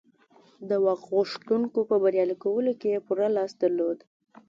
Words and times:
د 0.69 0.71
واک 0.83 1.01
غوښتونکو 1.13 1.79
په 1.89 1.95
بریالي 2.03 2.35
کولو 2.43 2.71
کې 2.79 2.87
یې 2.93 3.03
پوره 3.07 3.27
لاس 3.37 3.51
درلود 3.61 3.97